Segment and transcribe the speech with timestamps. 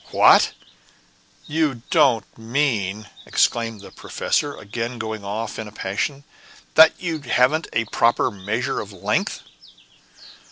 [0.09, 0.53] "What!
[1.45, 6.23] you don't mean," exclaimed the professor, again going off into a passion,
[6.73, 9.43] "that you haven't a proper measure of length?"